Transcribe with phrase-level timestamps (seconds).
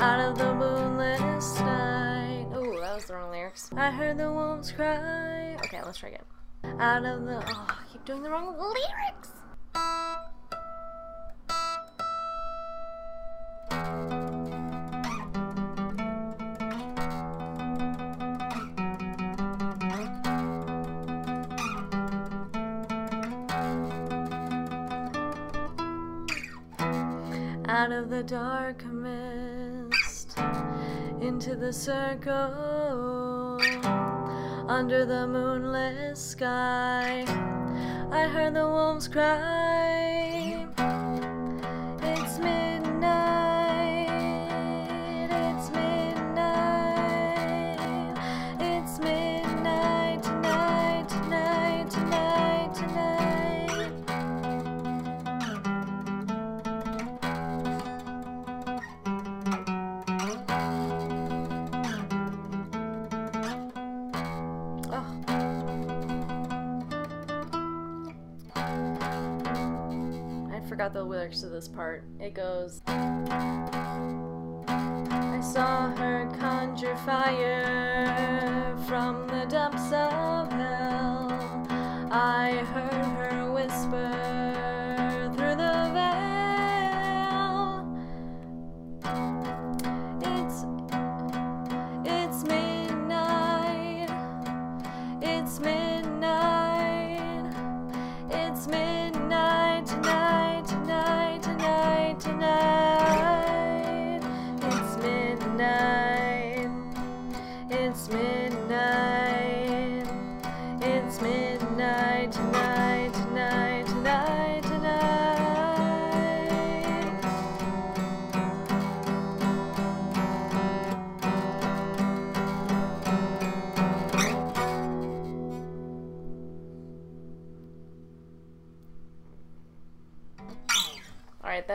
[0.00, 2.46] Out of the moonless night.
[2.54, 3.68] Oh, that was the wrong lyrics.
[3.76, 5.56] I heard the wolves cry.
[5.64, 6.80] Okay, let's try again.
[6.80, 7.42] Out of the.
[7.44, 9.32] Oh, I keep doing the wrong lyrics.
[27.68, 28.84] Out of the dark
[31.60, 33.58] the circle
[34.68, 37.24] under the moonless sky.
[38.12, 39.57] I heard the wolves cry.
[71.28, 72.04] Lyrics to this part.
[72.18, 73.40] It goes I
[75.42, 80.48] saw her conjure fire from the depths of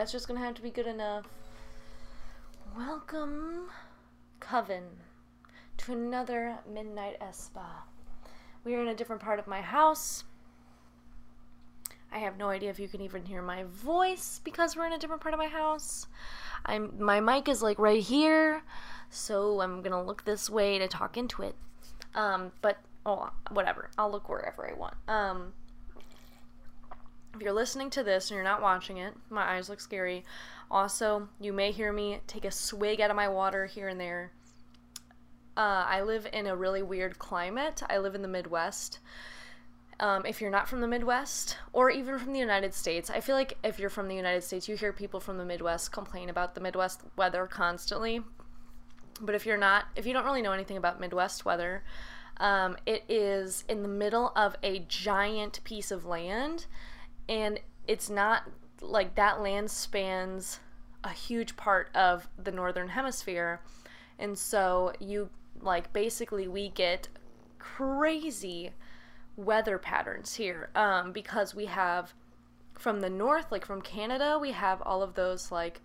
[0.04, 1.24] that's just gonna have to be good enough.
[2.76, 3.70] Welcome,
[4.38, 4.84] Coven,
[5.78, 7.64] to another Midnight Espa.
[8.64, 10.24] We are in a different part of my house.
[12.12, 14.98] I have no idea if you can even hear my voice because we're in a
[14.98, 16.06] different part of my house.
[16.66, 18.62] I'm my mic is like right here,
[19.08, 21.54] so I'm gonna look this way to talk into it.
[22.14, 22.76] Um, but
[23.06, 23.88] oh, whatever.
[23.96, 24.96] I'll look wherever I want.
[25.08, 25.54] Um,
[27.34, 30.24] if you're listening to this and you're not watching it, my eyes look scary.
[30.70, 34.32] Also, you may hear me take a swig out of my water here and there.
[35.56, 37.82] Uh, I live in a really weird climate.
[37.88, 38.98] I live in the Midwest.
[40.00, 43.36] Um, if you're not from the Midwest or even from the United States, I feel
[43.36, 46.54] like if you're from the United States, you hear people from the Midwest complain about
[46.54, 48.20] the Midwest weather constantly.
[49.20, 51.84] But if you're not, if you don't really know anything about Midwest weather,
[52.38, 56.66] um, it is in the middle of a giant piece of land,
[57.28, 58.44] and it's not
[58.80, 60.60] like that land spans
[61.02, 63.60] a huge part of the northern hemisphere,
[64.18, 65.30] and so you
[65.60, 67.08] like basically we get
[67.58, 68.70] crazy
[69.36, 72.14] weather patterns here um, because we have
[72.74, 75.80] from the north, like from Canada, we have all of those like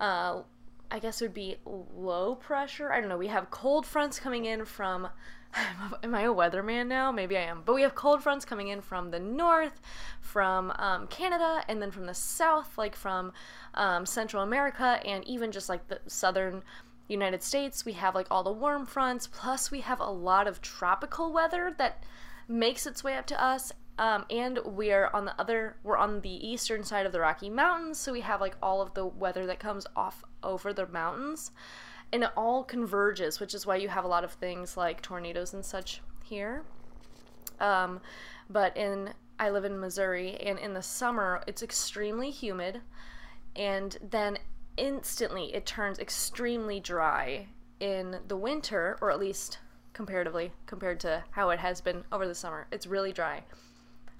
[0.00, 0.42] uh,
[0.90, 2.92] I guess it would be low pressure.
[2.92, 3.18] I don't know.
[3.18, 5.08] We have cold fronts coming in from.
[6.02, 7.10] Am I a weatherman now?
[7.10, 7.62] Maybe I am.
[7.64, 9.80] But we have cold fronts coming in from the north,
[10.20, 13.32] from um, Canada, and then from the south, like from
[13.74, 16.62] um, Central America, and even just like the southern
[17.08, 17.84] United States.
[17.84, 21.74] We have like all the warm fronts, plus we have a lot of tropical weather
[21.78, 22.04] that
[22.48, 23.72] makes its way up to us.
[23.98, 27.98] Um, and we're on the other, we're on the eastern side of the Rocky Mountains,
[27.98, 31.50] so we have like all of the weather that comes off over the mountains,
[32.12, 35.54] and it all converges, which is why you have a lot of things like tornadoes
[35.54, 36.64] and such here.
[37.60, 38.00] Um,
[38.48, 42.80] but in, I live in Missouri, and in the summer it's extremely humid,
[43.54, 44.38] and then
[44.76, 47.46] instantly it turns extremely dry
[47.80, 49.58] in the winter, or at least
[49.92, 52.66] comparatively compared to how it has been over the summer.
[52.70, 53.42] It's really dry.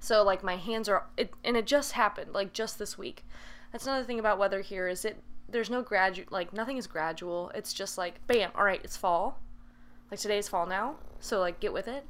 [0.01, 3.25] So like my hands are it and it just happened like just this week.
[3.71, 7.51] That's another thing about weather here is it there's no gradual like nothing is gradual.
[7.55, 9.39] It's just like bam, all right, it's fall.
[10.11, 10.97] Like today's fall now.
[11.21, 12.05] So like get with it.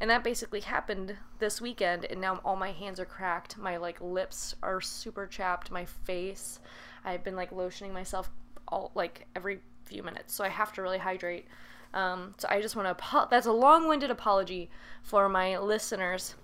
[0.00, 3.56] And that basically happened this weekend and now all my hands are cracked.
[3.56, 6.60] My like lips are super chapped, my face.
[7.04, 8.30] I've been like lotioning myself
[8.68, 10.34] all like every few minutes.
[10.34, 11.46] So I have to really hydrate.
[11.92, 14.70] Um, so I just want to apo- that's a long-winded apology
[15.02, 16.34] for my listeners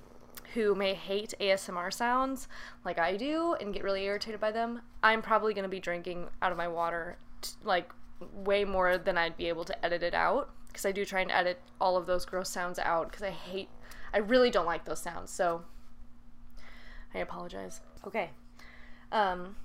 [0.54, 2.48] who may hate ASMR sounds
[2.84, 6.28] like I do and get really irritated by them, I'm probably going to be drinking
[6.43, 7.93] out of my water t- like
[8.32, 11.31] way more than I'd be able to edit it out because I do try and
[11.31, 13.69] edit all of those gross sounds out because I hate,
[14.12, 15.31] I really don't like those sounds.
[15.31, 15.62] So
[17.14, 17.81] I apologize.
[18.06, 18.31] Okay.
[19.12, 19.56] Um,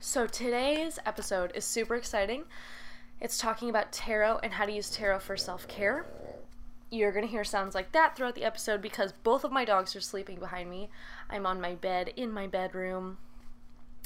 [0.00, 2.44] so today's episode is super exciting.
[3.20, 6.06] It's talking about tarot and how to use tarot for self care.
[6.92, 9.96] You're going to hear sounds like that throughout the episode because both of my dogs
[9.96, 10.90] are sleeping behind me.
[11.30, 13.16] I'm on my bed in my bedroom.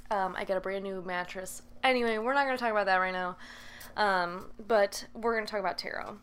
[0.08, 1.62] Um, I got a brand new mattress.
[1.82, 3.38] Anyway, we're not going to talk about that right now.
[3.96, 6.18] Um, but we're going to talk about tarot.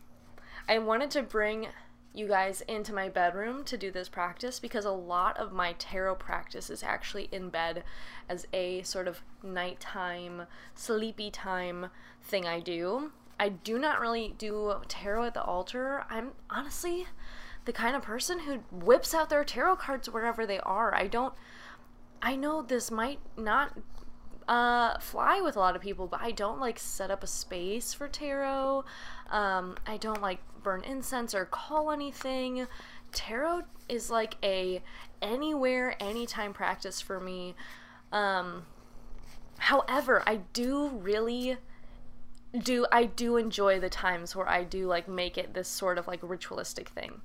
[0.70, 1.68] I wanted to bring
[2.14, 6.16] you guys into my bedroom to do this practice because a lot of my tarot
[6.16, 7.84] practice is actually in bed
[8.30, 10.44] as a sort of nighttime,
[10.76, 11.88] sleepy time
[12.22, 13.12] thing I do.
[13.44, 16.06] I do not really do tarot at the altar.
[16.10, 17.08] I'm honestly
[17.66, 20.96] the kind of person who whips out their tarot cards wherever they are.
[20.96, 21.34] I don't
[22.22, 23.78] I know this might not
[24.48, 27.94] uh, fly with a lot of people, but I don't like set up a space
[27.94, 28.86] for tarot.
[29.30, 32.66] Um, I don't like burn incense or call anything.
[33.12, 34.82] Tarot is like a
[35.22, 37.56] anywhere, anytime practice for me.
[38.14, 38.68] Um,
[39.58, 41.58] however, I do really
[42.58, 46.08] do I do enjoy the times where I do like make it this sort of
[46.08, 47.22] like ritualistic thing.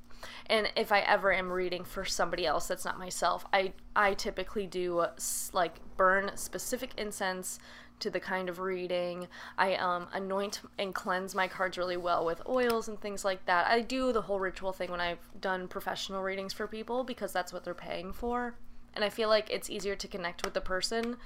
[0.46, 4.66] And if I ever am reading for somebody else that's not myself, I I typically
[4.66, 5.04] do
[5.52, 7.58] like burn specific incense
[8.00, 9.28] to the kind of reading.
[9.56, 13.66] I um, anoint and cleanse my cards really well with oils and things like that.
[13.66, 17.52] I do the whole ritual thing when I've done professional readings for people because that's
[17.52, 18.54] what they're paying for.
[18.94, 21.16] And I feel like it's easier to connect with the person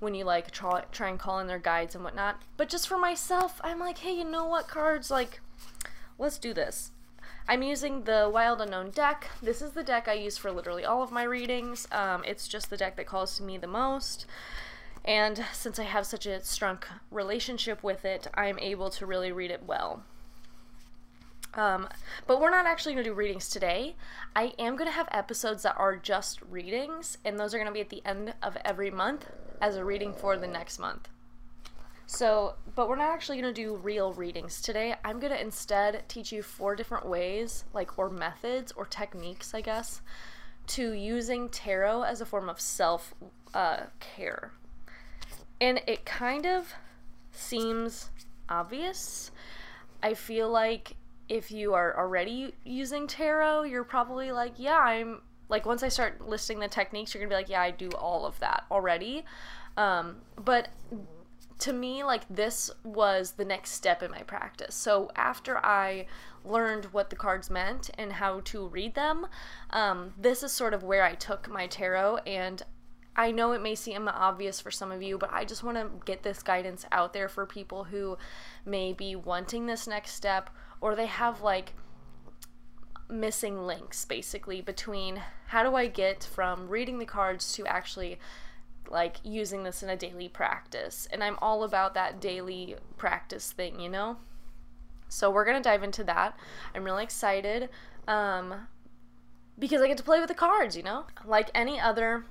[0.00, 2.42] when you like try, try and call in their guides and whatnot.
[2.56, 5.10] But just for myself, I'm like, hey, you know what cards?
[5.10, 5.40] Like,
[6.18, 6.90] let's do this.
[7.46, 9.28] I'm using the Wild Unknown deck.
[9.42, 11.86] This is the deck I use for literally all of my readings.
[11.92, 14.26] Um, it's just the deck that calls to me the most.
[15.04, 16.78] And since I have such a strong
[17.10, 20.02] relationship with it, I'm able to really read it well.
[21.54, 21.88] Um,
[22.26, 23.96] but we're not actually going to do readings today.
[24.36, 27.72] I am going to have episodes that are just readings, and those are going to
[27.72, 29.26] be at the end of every month
[29.60, 31.08] as a reading for the next month.
[32.06, 34.96] So, but we're not actually going to do real readings today.
[35.04, 39.60] I'm going to instead teach you four different ways, like, or methods, or techniques, I
[39.60, 40.02] guess,
[40.68, 43.14] to using tarot as a form of self
[43.54, 44.52] uh, care.
[45.60, 46.74] And it kind of
[47.30, 48.10] seems
[48.48, 49.30] obvious.
[50.02, 50.96] I feel like
[51.28, 56.26] if you are already using tarot, you're probably like, yeah, I'm like once I start
[56.26, 59.24] listing the techniques, you're gonna be like, yeah, I do all of that already.
[59.76, 60.68] Um, but
[61.60, 64.74] to me, like this was the next step in my practice.
[64.74, 66.06] So after I
[66.44, 69.26] learned what the cards meant and how to read them,
[69.70, 72.18] um, this is sort of where I took my tarot.
[72.26, 72.62] And
[73.14, 75.90] I know it may seem obvious for some of you, but I just want to
[76.06, 78.16] get this guidance out there for people who
[78.64, 80.48] may be wanting this next step
[80.80, 81.74] or they have like
[83.10, 88.18] missing links basically between how do I get from reading the cards to actually
[88.88, 91.08] like using this in a daily practice.
[91.12, 94.16] And I'm all about that daily practice thing, you know?
[95.08, 96.36] So we're going to dive into that.
[96.74, 97.68] I'm really excited
[98.06, 98.68] um,
[99.58, 101.04] because I get to play with the cards, you know?
[101.24, 102.24] Like any other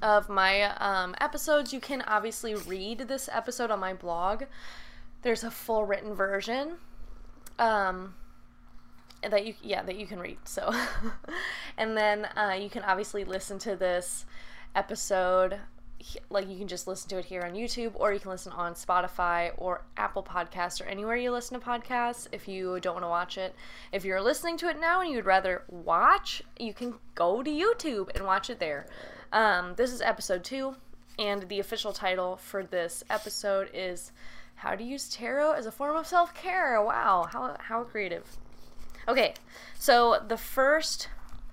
[0.00, 4.44] of my um, episodes, you can obviously read this episode on my blog.
[5.22, 6.74] There's a full written version.
[7.58, 8.14] Um,
[9.30, 10.72] that you yeah that you can read so
[11.78, 14.24] and then uh, you can obviously listen to this
[14.74, 15.58] episode
[16.30, 18.74] like you can just listen to it here on YouTube or you can listen on
[18.74, 23.08] Spotify or Apple Podcasts or anywhere you listen to podcasts if you don't want to
[23.08, 23.54] watch it.
[23.92, 28.14] If you're listening to it now and you'd rather watch, you can go to YouTube
[28.14, 28.86] and watch it there.
[29.32, 30.76] Um, this is episode two,
[31.18, 34.12] and the official title for this episode is
[34.56, 36.82] How to Use Tarot as a Form of Self Care.
[36.82, 38.38] Wow, how, how creative.
[39.08, 39.34] Okay,
[39.78, 41.08] so the first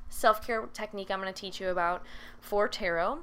[0.10, 2.04] self care technique I'm going to teach you about
[2.40, 3.20] for tarot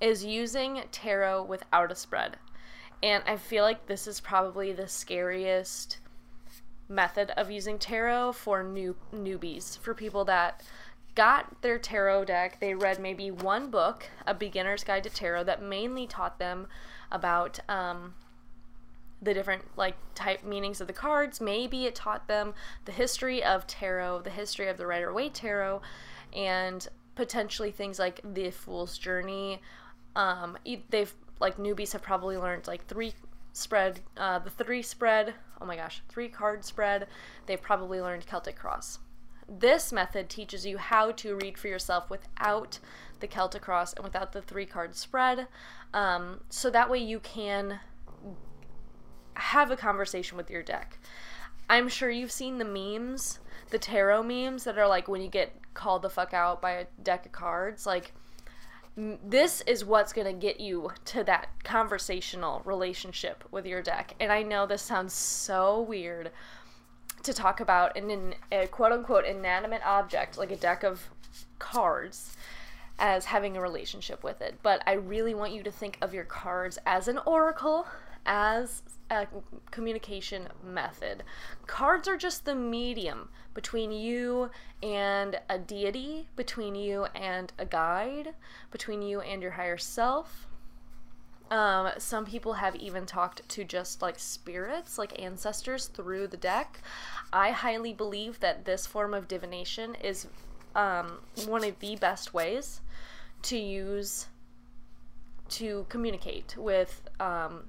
[0.00, 2.36] is using tarot without a spread.
[3.02, 5.98] And I feel like this is probably the scariest
[6.88, 10.62] method of using tarot for new newbies, for people that
[11.14, 15.62] got their tarot deck, they read maybe one book, A Beginner's Guide to Tarot, that
[15.62, 16.68] mainly taught them
[17.10, 18.14] about um,
[19.22, 21.40] the different like type meanings of the cards.
[21.40, 22.54] Maybe it taught them
[22.84, 25.82] the history of tarot, the history of the Rider Waite tarot,
[26.32, 29.60] and potentially things like the Fool's Journey.
[30.14, 30.56] Um,
[30.90, 33.12] they've like newbies have probably learned like three
[33.52, 35.34] spread, uh, the three spread.
[35.60, 37.06] Oh my gosh, three card spread.
[37.46, 38.98] They've probably learned Celtic Cross.
[39.48, 42.78] This method teaches you how to read for yourself without
[43.20, 45.46] the Celtic Cross and without the three card spread.
[45.94, 47.80] Um, so that way you can
[49.36, 50.98] have a conversation with your deck.
[51.68, 53.40] I'm sure you've seen the memes,
[53.70, 56.86] the tarot memes that are like when you get called the fuck out by a
[57.02, 57.86] deck of cards.
[57.86, 58.12] Like,
[58.96, 64.14] this is what's going to get you to that conversational relationship with your deck.
[64.20, 66.30] And I know this sounds so weird
[67.22, 71.10] to talk about an, a quote unquote inanimate object like a deck of
[71.58, 72.36] cards
[72.98, 74.58] as having a relationship with it.
[74.62, 77.86] But I really want you to think of your cards as an oracle,
[78.26, 79.26] as a
[79.70, 81.22] communication method.
[81.66, 84.50] Cards are just the medium between you
[84.82, 88.34] and a deity, between you and a guide,
[88.70, 90.46] between you and your higher self.
[91.50, 96.80] Um, some people have even talked to just like spirits, like ancestors, through the deck.
[97.32, 100.26] I highly believe that this form of divination is
[100.74, 102.80] um, one of the best ways
[103.42, 104.26] to use
[105.48, 107.64] to communicate with um,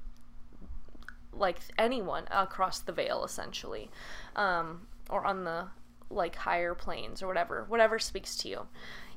[1.38, 3.89] like anyone across the veil essentially
[4.36, 5.67] um, or on the
[6.10, 8.67] like higher planes or whatever whatever speaks to you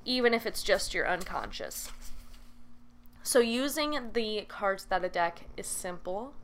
[0.05, 1.91] even if it's just your unconscious.
[3.23, 6.35] So using the cards that a deck is simple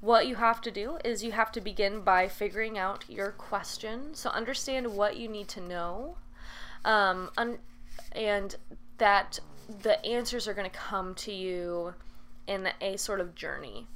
[0.00, 4.14] what you have to do is you have to begin by figuring out your question.
[4.14, 6.16] So understand what you need to know
[6.84, 7.58] um, un-
[8.12, 8.54] and
[8.98, 9.40] that
[9.82, 11.94] the answers are going to come to you
[12.46, 13.88] in a sort of journey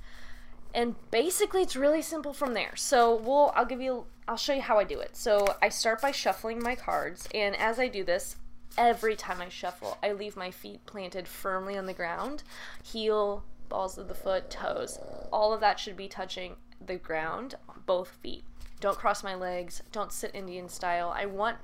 [0.75, 2.77] and basically it's really simple from there.
[2.77, 5.17] So we'll i'll give you i'll show you how i do it.
[5.17, 8.37] So i start by shuffling my cards and as i do this
[8.79, 12.43] every time i shuffle i leave my feet planted firmly on the ground.
[12.83, 14.99] Heel balls of the foot toes
[15.33, 17.55] all of that should be touching the ground
[17.87, 18.45] both feet.
[18.81, 19.83] Don't cross my legs.
[19.93, 21.13] Don't sit indian style.
[21.17, 21.59] I want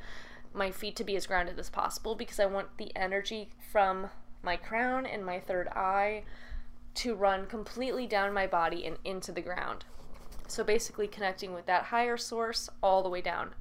[0.54, 4.08] my feet to be as grounded as possible because i want the energy from
[4.42, 6.22] my crown and my third eye
[6.98, 9.84] to run completely down my body and into the ground.
[10.48, 13.54] So basically connecting with that higher source all the way down.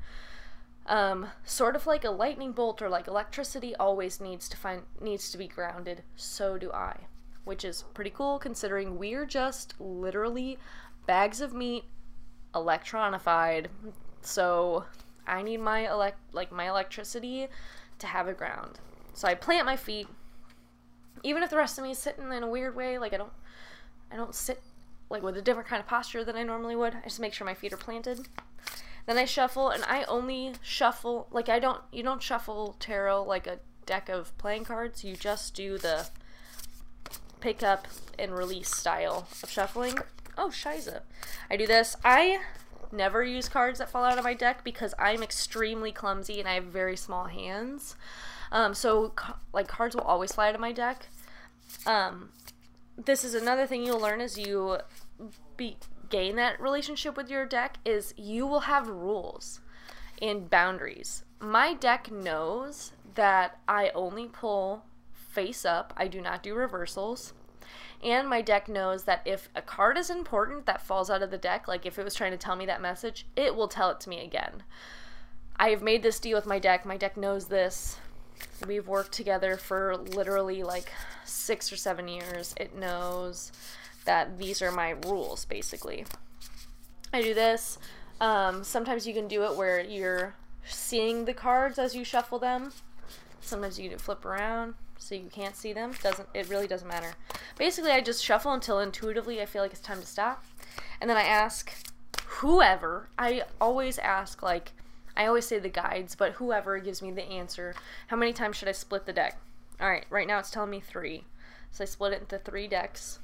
[0.87, 5.29] Um, sort of like a lightning bolt or like electricity always needs to find needs
[5.31, 6.01] to be grounded.
[6.15, 7.01] So do I,
[7.43, 10.57] which is pretty cool considering we're just literally
[11.05, 11.83] bags of meat
[12.55, 13.67] electronified.
[14.21, 14.85] So
[15.27, 17.49] I need my elect like my electricity
[17.99, 18.79] to have a ground.
[19.13, 20.07] So I plant my feet
[21.27, 23.33] even if the rest of me is sitting in a weird way, like I don't,
[24.11, 24.61] I don't sit
[25.09, 26.95] like with a different kind of posture than I normally would.
[26.95, 28.27] I just make sure my feet are planted.
[29.05, 31.81] Then I shuffle, and I only shuffle like I don't.
[31.91, 35.03] You don't shuffle tarot like a deck of playing cards.
[35.03, 36.07] You just do the
[37.39, 39.97] pick up and release style of shuffling.
[40.37, 41.01] Oh, shiza.
[41.49, 41.95] I do this.
[42.03, 42.39] I
[42.91, 46.55] never use cards that fall out of my deck because I'm extremely clumsy and I
[46.55, 47.95] have very small hands.
[48.51, 49.13] Um, so
[49.53, 51.07] like cards will always fly out of my deck.
[51.85, 52.29] Um,
[52.97, 54.77] this is another thing you'll learn as you
[55.55, 55.77] be,
[56.09, 59.61] gain that relationship with your deck is you will have rules
[60.21, 61.23] and boundaries.
[61.39, 64.83] My deck knows that I only pull
[65.13, 65.93] face up.
[65.95, 67.33] I do not do reversals.
[68.03, 71.37] And my deck knows that if a card is important that falls out of the
[71.37, 73.99] deck, like if it was trying to tell me that message, it will tell it
[74.01, 74.63] to me again.
[75.55, 76.85] I have made this deal with my deck.
[76.85, 77.97] My deck knows this.
[78.65, 80.91] We've worked together for literally like
[81.25, 82.53] six or seven years.
[82.57, 83.51] It knows
[84.05, 86.05] that these are my rules, basically.
[87.13, 87.77] I do this.
[88.19, 90.33] Um, sometimes you can do it where you're
[90.65, 92.71] seeing the cards as you shuffle them.
[93.41, 95.93] Sometimes you can flip around so you can't see them.
[96.01, 97.13] Doesn't it really doesn't matter.
[97.57, 100.43] Basically, I just shuffle until intuitively I feel like it's time to stop,
[100.99, 101.71] and then I ask
[102.25, 103.09] whoever.
[103.17, 104.73] I always ask like
[105.17, 107.73] I always say the guides, but whoever gives me the answer.
[108.07, 109.37] How many times should I split the deck?
[109.81, 111.23] All right, right now it's telling me three.
[111.71, 113.19] So I split it into three decks.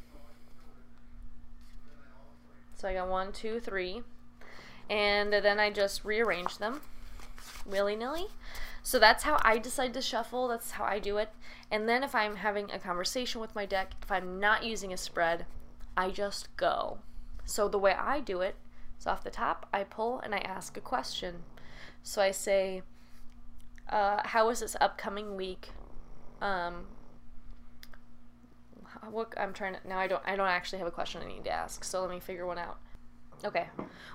[2.76, 4.02] So I got one, two, three.
[4.90, 6.82] And then I just rearrange them
[7.66, 8.28] willy-nilly.
[8.82, 10.48] So that's how I decide to shuffle.
[10.48, 11.30] That's how I do it.
[11.72, 14.98] And then if I'm having a conversation with my deck, if I'm not using a
[14.98, 15.46] spread,
[15.96, 16.98] I just go.
[17.46, 18.56] So the way I do it
[19.00, 21.44] is off the top, I pull and I ask a question.
[22.04, 22.84] So I say,
[23.90, 25.70] uh, how is this upcoming week?
[26.42, 26.86] Um,
[29.10, 31.46] what I'm trying to now I don't I don't actually have a question I need
[31.46, 31.84] to ask.
[31.84, 32.78] So let me figure one out.
[33.44, 33.68] Okay.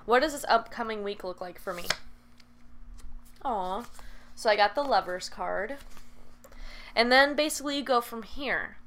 [0.05, 1.83] What does this upcoming week look like for me?
[3.45, 3.85] Aw.
[4.35, 5.77] So I got the lovers card.
[6.95, 8.77] And then basically you go from here.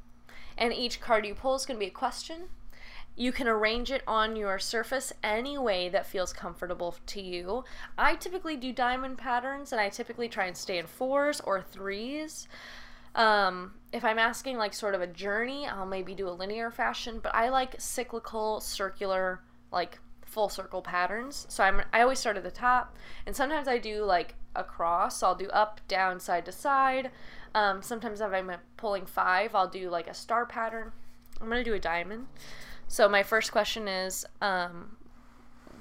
[0.58, 2.48] And each card you pull is going to be a question
[3.16, 7.64] you can arrange it on your surface any way that feels comfortable to you.
[7.98, 12.48] I typically do diamond patterns and I typically try and stay in fours or threes.
[13.14, 17.20] Um, if I'm asking like sort of a journey, I'll maybe do a linear fashion,
[17.22, 19.40] but I like cyclical, circular
[19.70, 21.46] like full circle patterns.
[21.50, 25.22] So I'm I always start at the top, and sometimes I do like across.
[25.22, 27.10] I'll do up, down, side to side.
[27.54, 30.92] Um, sometimes if I'm pulling five, I'll do like a star pattern.
[31.40, 32.28] I'm gonna do a diamond.
[32.92, 34.98] So my first question is, um,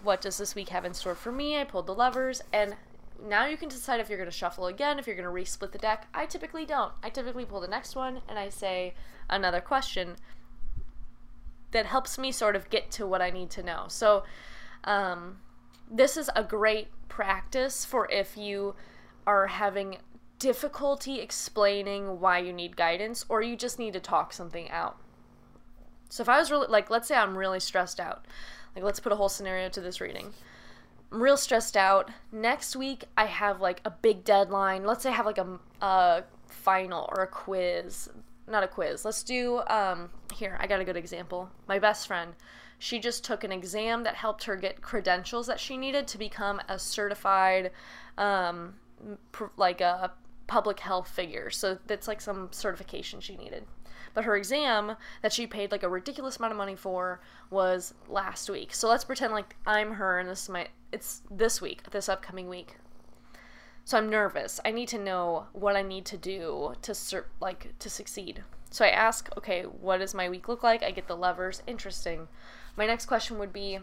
[0.02, 1.60] what does this week have in store for me?
[1.60, 2.78] I pulled the lovers, and
[3.22, 5.74] now you can decide if you're going to shuffle again, if you're going to resplit
[5.74, 6.08] the deck.
[6.14, 6.94] I typically don't.
[7.04, 8.94] I typically pull the next one and I say
[9.30, 10.16] another question
[11.72, 13.88] that helps me sort of get to what I need to know.
[13.90, 14.24] So,
[14.86, 15.40] um,
[15.92, 18.74] this is a great practice for if you
[19.28, 19.98] are having
[20.40, 24.98] difficulty explaining why you need guidance or you just need to talk something out.
[26.12, 28.26] So, if I was really, like, let's say I'm really stressed out,
[28.76, 30.34] like, let's put a whole scenario to this reading.
[31.10, 32.12] I'm real stressed out.
[32.34, 34.84] Next week, I have like a big deadline.
[34.84, 38.10] Let's say I have like a, a final or a quiz.
[38.46, 39.06] Not a quiz.
[39.06, 41.50] Let's do, um, here, I got a good example.
[41.70, 42.34] My best friend,
[42.78, 46.60] she just took an exam that helped her get credentials that she needed to become
[46.68, 47.72] a certified,
[48.18, 48.74] um,
[49.32, 50.12] pr- like a
[50.48, 51.50] public health figure.
[51.50, 53.66] So that's like some certification she needed.
[54.14, 58.50] But her exam that she paid like a ridiculous amount of money for was last
[58.50, 58.74] week.
[58.74, 62.50] So let's pretend like I'm her and this is my it's this week, this upcoming
[62.50, 62.78] week.
[63.86, 64.60] So I'm nervous.
[64.64, 68.44] I need to know what I need to do to sur- like to succeed.
[68.70, 70.84] So I ask, okay, what does my week look like?
[70.84, 71.62] I get the lovers.
[71.68, 72.28] Interesting.
[72.78, 73.80] My next question would be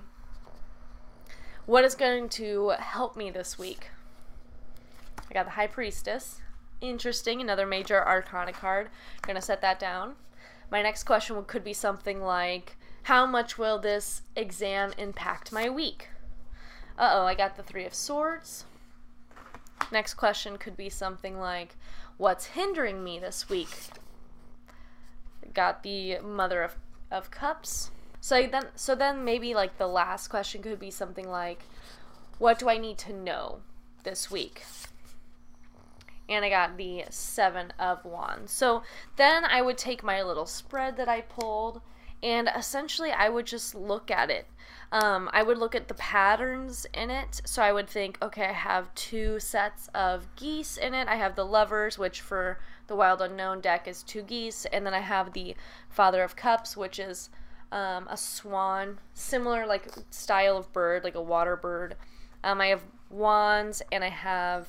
[1.66, 3.90] what is going to help me this week?
[5.30, 6.40] I got the High Priestess.
[6.80, 8.88] Interesting, another major arcana card.
[9.22, 10.14] Gonna set that down.
[10.70, 16.10] My next question could be something like How much will this exam impact my week?
[16.98, 18.64] Uh oh, I got the Three of Swords.
[19.90, 21.74] Next question could be something like
[22.16, 23.90] What's hindering me this week?
[25.54, 26.76] Got the Mother of,
[27.10, 27.90] of Cups.
[28.20, 31.62] So then so then maybe like the last question could be something like
[32.38, 33.60] what do I need to know
[34.04, 34.62] this week?
[36.28, 38.52] And I got the Seven of Wands.
[38.52, 38.82] So
[39.16, 41.80] then I would take my little spread that I pulled,
[42.22, 44.46] and essentially I would just look at it.
[44.90, 47.42] Um, I would look at the patterns in it.
[47.44, 51.08] So I would think, okay, I have two sets of geese in it.
[51.08, 54.94] I have the lovers, which for the Wild Unknown deck is two geese, and then
[54.94, 55.54] I have the
[55.90, 57.28] Father of Cups, which is
[57.70, 61.96] um, a swan, similar like style of bird, like a water bird.
[62.42, 64.68] Um, I have wands, and I have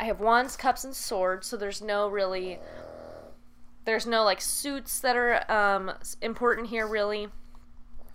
[0.00, 2.58] I have wands, cups, and swords, so there's no really
[3.84, 7.28] there's no like suits that are um, important here really.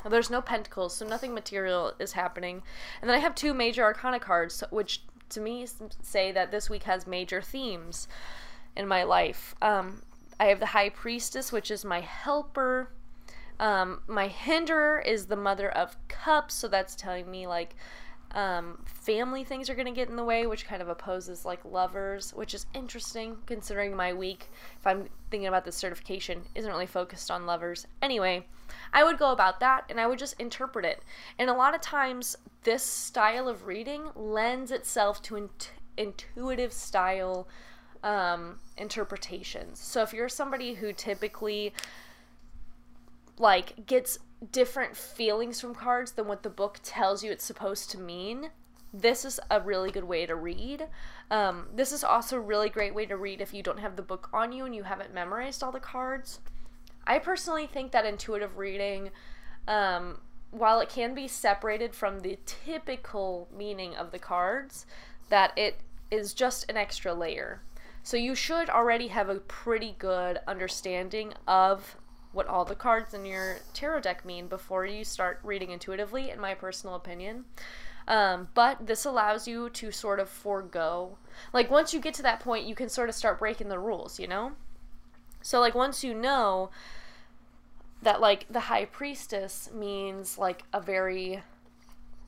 [0.08, 2.62] There's no pentacles, so nothing material is happening.
[3.02, 5.66] And then I have two major arcana cards, which to me
[6.02, 8.08] say that this week has major themes
[8.76, 9.56] in my life.
[9.62, 10.04] Um,
[10.40, 12.92] I have the High Priestess, which is my helper.
[13.60, 17.76] Um, my hinderer is the Mother of Cups, so that's telling me like
[18.34, 21.64] um, family things are going to get in the way, which kind of opposes like
[21.64, 26.88] lovers, which is interesting considering my week, if I'm thinking about this certification, isn't really
[26.88, 27.86] focused on lovers.
[28.02, 28.46] Anyway,
[28.92, 31.04] I would go about that and I would just interpret it.
[31.38, 37.48] And a lot of times, this style of reading lends itself to int- intuitive style
[38.04, 39.80] um, interpretations.
[39.80, 41.74] So if you're somebody who typically
[43.38, 44.20] like gets
[44.52, 48.50] different feelings from cards than what the book tells you it's supposed to mean,
[48.94, 50.88] this is a really good way to read.
[51.32, 54.04] Um, this is also a really great way to read if you don't have the
[54.04, 56.40] book on you and you haven't memorized all the cards.
[57.08, 59.10] I personally think that intuitive reading,
[59.68, 60.20] um,
[60.52, 64.86] while it can be separated from the typical meaning of the cards,
[65.30, 65.80] that it
[66.12, 67.62] is just an extra layer.
[68.04, 71.98] So you should already have a pretty good understanding of
[72.34, 76.40] what all the cards in your tarot deck mean before you start reading intuitively, in
[76.40, 77.46] my personal opinion.
[78.08, 81.18] Um, but this allows you to sort of forego.
[81.54, 84.20] Like, once you get to that point, you can sort of start breaking the rules,
[84.20, 84.54] you know?
[85.42, 86.70] So, like, once you know
[88.02, 91.44] that, like, the high priestess means, like, a very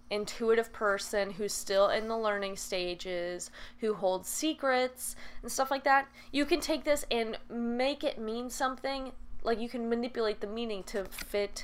[0.09, 6.07] intuitive person who's still in the learning stages, who holds secrets and stuff like that,
[6.31, 9.11] you can take this and make it mean something
[9.45, 11.63] like you can manipulate the meaning to fit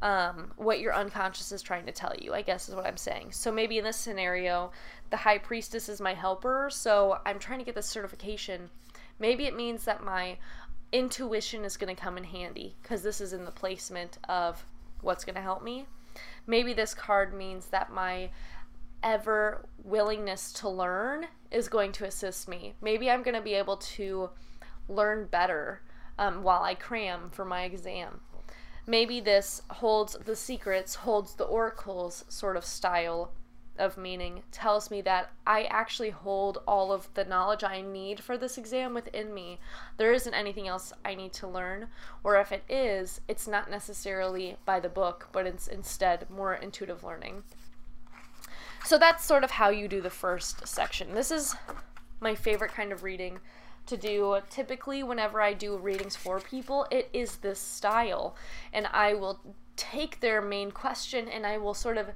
[0.00, 3.32] um, what your unconscious is trying to tell you, I guess is what I'm saying.
[3.32, 4.70] So maybe in this scenario,
[5.10, 8.70] the high priestess is my helper, so I'm trying to get this certification.
[9.18, 10.38] Maybe it means that my
[10.92, 14.64] intuition is going to come in handy because this is in the placement of
[15.00, 15.86] what's going to help me.
[16.46, 18.30] Maybe this card means that my
[19.02, 22.74] ever willingness to learn is going to assist me.
[22.80, 24.30] Maybe I'm going to be able to
[24.88, 25.82] learn better
[26.18, 28.20] um, while I cram for my exam.
[28.86, 33.30] maybe this holds the secrets, holds the oracles sort of style
[33.78, 38.36] of meaning tells me that I actually hold all of the knowledge I need for
[38.36, 39.60] this exam within me.
[39.98, 41.88] There isn't anything else I need to learn,
[42.24, 47.04] or if it is, it's not necessarily by the book, but it's instead more intuitive
[47.04, 47.44] learning.
[48.84, 51.14] So that's sort of how you do the first section.
[51.14, 51.54] This is
[52.20, 53.38] my favorite kind of reading
[53.88, 54.38] to do.
[54.50, 58.36] Typically, whenever I do readings for people, it is this style,
[58.72, 59.40] and I will
[59.76, 62.08] take their main question and I will sort of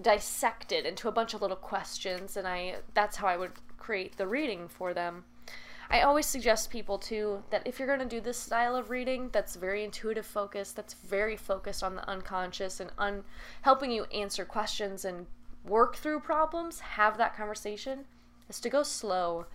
[0.00, 4.16] dissect it into a bunch of little questions and I that's how I would create
[4.16, 5.24] the reading for them.
[5.90, 9.28] I always suggest people too that if you're going to do this style of reading
[9.30, 13.24] that's very intuitive focused, that's very focused on the unconscious and un-
[13.62, 15.26] helping you answer questions and
[15.64, 18.06] work through problems, have that conversation,
[18.48, 19.46] is to go slow.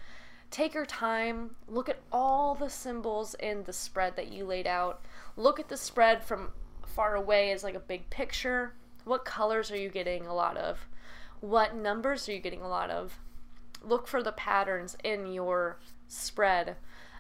[0.51, 5.01] Take your time, look at all the symbols in the spread that you laid out.
[5.37, 6.49] Look at the spread from
[6.85, 8.73] far away as like a big picture
[9.09, 10.87] what colors are you getting a lot of?
[11.41, 13.17] What numbers are you getting a lot of?
[13.81, 16.75] Look for the patterns in your spread.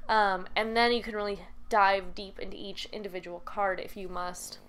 [0.07, 1.39] Um, and then you can really
[1.69, 4.59] dive deep into each individual card if you must.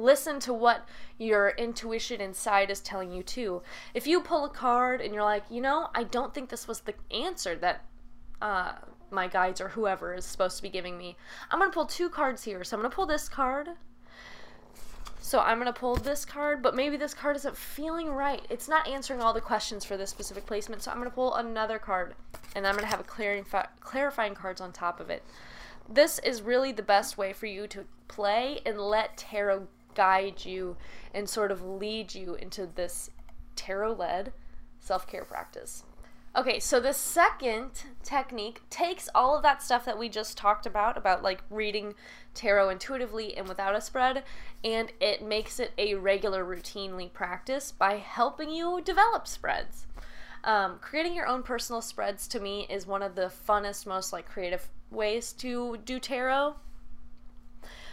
[0.00, 3.62] Listen to what your intuition inside is telling you too.
[3.94, 6.80] If you pull a card and you're like, you know, I don't think this was
[6.80, 7.84] the answer that
[8.40, 8.72] uh,
[9.10, 11.16] my guides or whoever is supposed to be giving me,
[11.50, 12.64] I'm going to pull two cards here.
[12.64, 13.68] So I'm going to pull this card
[15.30, 18.44] so I'm going to pull this card, but maybe this card isn't feeling right.
[18.50, 21.34] It's not answering all the questions for this specific placement, so I'm going to pull
[21.34, 22.14] another card,
[22.56, 23.44] and I'm going to have a clearing
[23.78, 25.22] clarifying cards on top of it.
[25.88, 30.76] This is really the best way for you to play and let tarot guide you
[31.14, 33.10] and sort of lead you into this
[33.56, 34.32] tarot-led
[34.78, 35.84] self-care practice.
[36.36, 37.70] Okay, so the second
[38.04, 41.94] technique takes all of that stuff that we just talked about, about like reading
[42.34, 44.22] tarot intuitively and without a spread,
[44.62, 49.88] and it makes it a regular, routinely practice by helping you develop spreads.
[50.44, 54.28] Um, creating your own personal spreads to me is one of the funnest, most like
[54.28, 56.54] creative ways to do tarot.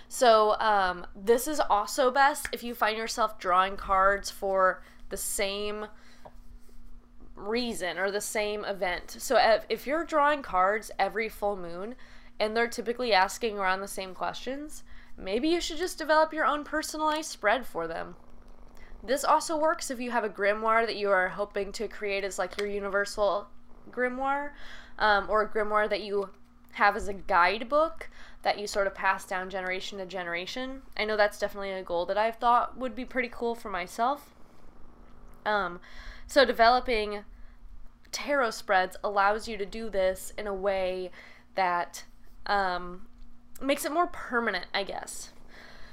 [0.09, 5.87] So, um, this is also best if you find yourself drawing cards for the same
[7.37, 9.15] reason or the same event.
[9.19, 11.95] So if, if you're drawing cards every full moon
[12.39, 14.83] and they're typically asking around the same questions,
[15.17, 18.15] maybe you should just develop your own personalized spread for them.
[19.03, 22.39] This also works if you have a grimoire that you are hoping to create as
[22.39, 23.47] like your universal
[23.91, 24.51] grimoire,
[24.99, 26.29] um, or a grimoire that you
[26.71, 28.09] have as a guidebook
[28.47, 30.81] that you sort of pass down generation to generation.
[30.95, 34.33] I know that's definitely a goal that I've thought would be pretty cool for myself.
[35.45, 35.81] Um,
[36.27, 37.25] so developing
[38.13, 41.11] tarot spreads allows you to do this in a way
[41.55, 42.05] that
[42.45, 43.07] um,
[43.61, 45.33] makes it more permanent, I guess.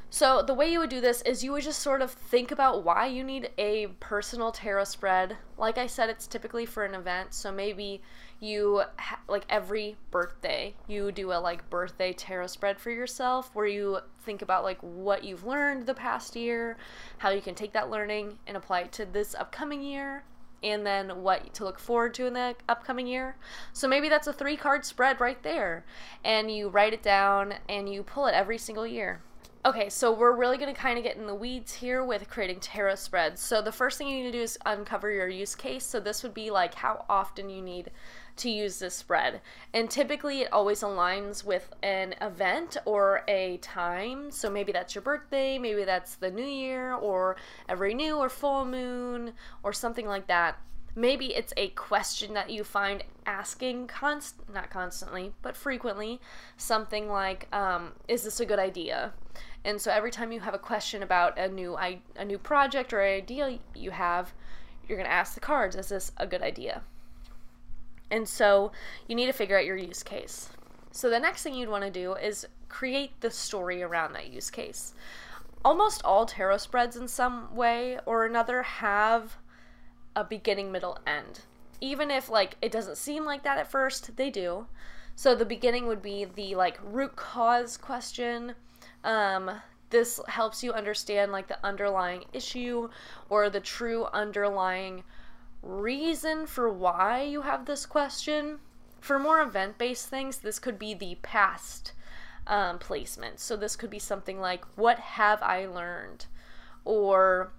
[0.09, 2.85] So the way you would do this is you would just sort of think about
[2.85, 5.39] why you need a personal tarot spread.
[5.59, 8.01] Like I said, it's typically for an event, so maybe
[8.41, 13.67] you ha- like every birthday you do a like birthday tarot spread for yourself where
[13.67, 16.77] you think about like what you've learned the past year,
[17.19, 20.25] how you can take that learning and apply it to this upcoming year,
[20.63, 23.37] and then what to look forward to in the upcoming year.
[23.73, 25.85] So maybe that's a three card spread right there.
[26.25, 29.21] And you write it down and you pull it every single year.
[29.67, 32.61] Okay, so we're really going to kind of get in the weeds here with creating
[32.61, 33.41] tarot spreads.
[33.41, 35.87] So the first thing you need to do is uncover your use case.
[35.87, 37.91] So this would be like how often you need
[38.37, 39.41] to use this spread.
[39.73, 44.31] And typically it always aligns with an event or a time.
[44.31, 47.37] So maybe that's your birthday, maybe that's the new year, or
[47.69, 50.59] every new or full moon, or something like that.
[50.97, 56.21] Maybe it's a question that you find asking const not constantly, but frequently,
[56.57, 59.13] something like, um, "Is this a good idea?"
[59.65, 62.93] And so every time you have a question about a new I- a new project
[62.93, 64.35] or idea you have,
[64.87, 66.83] you're gonna ask the cards, "Is this a good idea?"
[68.15, 68.71] And so
[69.09, 70.51] you need to figure out your use case.
[70.93, 74.53] So the next thing you'd want to do is create the story around that use
[74.53, 74.95] case.
[75.65, 79.39] Almost all tarot spreads in some way or another have
[80.15, 81.41] a beginning, middle, end.
[81.81, 84.69] Even if like it doesn't seem like that at first, they do.
[85.17, 88.55] So the beginning would be the like root cause question.
[89.03, 89.51] Um,
[89.91, 92.91] this helps you understand like the underlying issue
[93.29, 95.03] or the true underlying
[95.65, 98.59] reason for why you have this question.
[99.01, 101.93] For more event based things, this could be the past
[102.47, 103.41] um, placement.
[103.41, 106.27] So this could be something like, What have I learned?
[106.85, 107.53] Or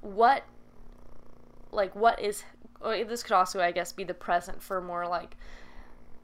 [0.00, 0.44] what,
[1.72, 2.44] like, what is,
[2.82, 5.36] this could also, I guess, be the present for more like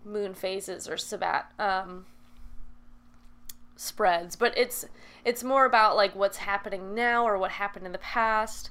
[0.04, 1.50] moon phases or sabbat.
[1.58, 2.06] Um,
[3.80, 4.84] spreads, but it's
[5.24, 8.68] it's more about like what's happening now or what happened in the past,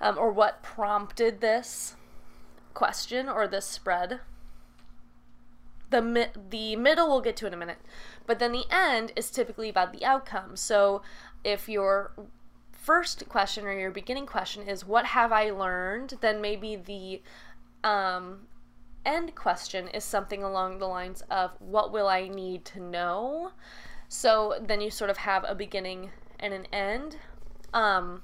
[0.00, 1.96] um, or what prompted this
[2.74, 4.20] question or this spread.
[5.90, 7.78] The mi- the middle we'll get to in a minute,
[8.26, 10.56] but then the end is typically about the outcome.
[10.56, 11.02] So
[11.44, 12.12] if your
[12.72, 17.22] first question or your beginning question is what have I learned, then maybe the
[17.88, 18.48] um,
[19.04, 23.52] end question is something along the lines of what will I need to know
[24.08, 27.18] so then you sort of have a beginning and an end.
[27.72, 28.22] Um,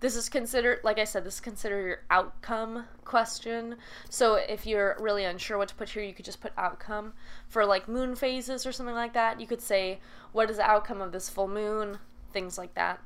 [0.00, 3.76] this is considered, like I said, this is considered your outcome question.
[4.10, 7.14] So if you're really unsure what to put here, you could just put outcome.
[7.48, 10.00] For like moon phases or something like that, you could say,
[10.32, 11.98] what is the outcome of this full moon?
[12.32, 13.00] Things like that.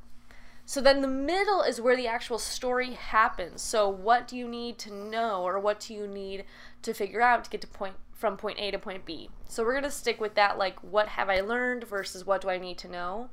[0.64, 3.62] So then the middle is where the actual story happens.
[3.62, 6.44] So what do you need to know or what do you need
[6.82, 9.30] to figure out to get to point from point A to point B.
[9.48, 12.50] So we're going to stick with that like what have I learned versus what do
[12.50, 13.30] I need to know.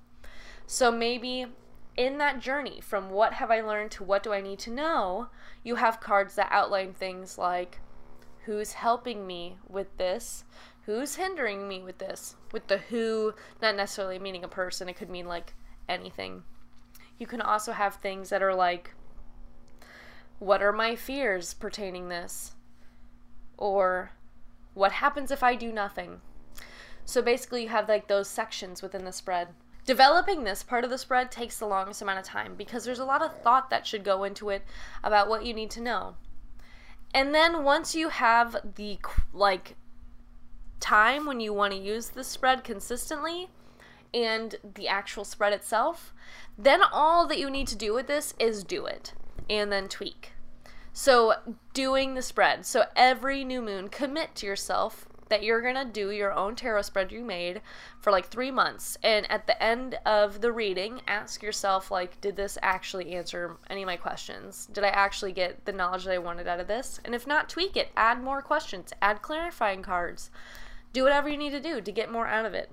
[0.67, 1.47] So maybe
[1.97, 5.27] in that journey from what have I learned to what do I need to know,
[5.63, 7.79] you have cards that outline things like
[8.45, 10.43] who's helping me with this,
[10.86, 12.36] who's hindering me with this.
[12.51, 15.53] With the who not necessarily meaning a person, it could mean like
[15.89, 16.43] anything.
[17.17, 18.93] You can also have things that are like
[20.39, 22.53] what are my fears pertaining this?
[23.58, 24.12] Or
[24.73, 26.21] what happens if I do nothing?
[27.05, 29.49] So basically, you have like those sections within the spread.
[29.85, 33.05] Developing this part of the spread takes the longest amount of time because there's a
[33.05, 34.63] lot of thought that should go into it
[35.03, 36.15] about what you need to know.
[37.13, 38.97] And then once you have the
[39.31, 39.75] like
[40.79, 43.49] time when you want to use the spread consistently
[44.13, 46.13] and the actual spread itself,
[46.57, 49.13] then all that you need to do with this is do it
[49.49, 50.31] and then tweak.
[50.93, 51.33] So,
[51.73, 52.65] doing the spread.
[52.65, 56.83] So, every new moon, commit to yourself that you're going to do your own tarot
[56.83, 57.61] spread you made
[57.99, 58.97] for like three months.
[59.03, 63.83] And at the end of the reading, ask yourself, like, did this actually answer any
[63.83, 64.67] of my questions?
[64.71, 66.99] Did I actually get the knowledge that I wanted out of this?
[67.03, 67.89] And if not, tweak it.
[67.97, 70.29] Add more questions, add clarifying cards.
[70.93, 72.71] Do whatever you need to do to get more out of it.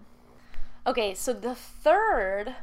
[0.87, 2.57] Okay, so the third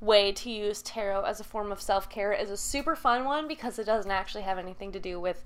[0.00, 3.48] way to use tarot as a form of self care is a super fun one
[3.48, 5.44] because it doesn't actually have anything to do with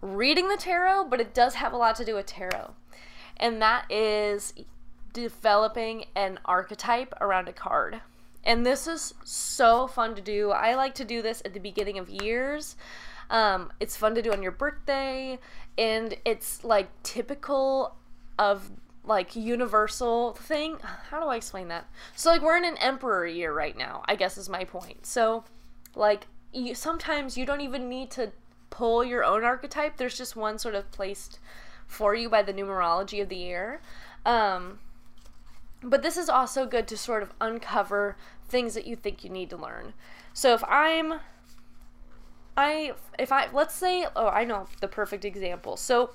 [0.00, 2.74] reading the tarot, but it does have a lot to do with tarot.
[3.36, 4.54] And that is
[5.12, 8.00] developing an archetype around a card.
[8.44, 10.50] And this is so fun to do.
[10.50, 12.76] I like to do this at the beginning of years.
[13.28, 15.38] Um, it's fun to do on your birthday,
[15.78, 17.96] and it's like typical
[18.38, 18.70] of
[19.04, 20.78] like universal thing.
[21.10, 21.88] How do I explain that?
[22.16, 25.06] So like we're in an emperor year right now, I guess is my point.
[25.06, 25.44] So
[25.94, 28.32] like you sometimes you don't even need to
[28.70, 29.96] pull your own archetype.
[29.96, 31.38] There's just one sort of placed
[31.86, 33.80] for you by the numerology of the year.
[34.24, 34.78] Um
[35.82, 39.50] but this is also good to sort of uncover things that you think you need
[39.50, 39.94] to learn.
[40.32, 41.20] So if I'm
[42.56, 45.76] I if I let's say oh I know the perfect example.
[45.76, 46.10] So